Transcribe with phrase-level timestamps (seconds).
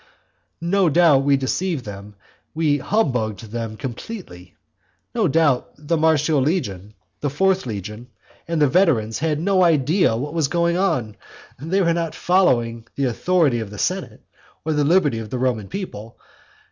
[0.65, 2.15] No doubt we deceived them;
[2.55, 4.55] we humbugged them completely!
[5.13, 8.07] no doubt the Martial legion, the fourth legion,
[8.47, 11.17] and the veterans had no idea what was going on!
[11.59, 14.23] They were not following the authority of the senate,
[14.65, 16.17] or the liberty of the Roman people.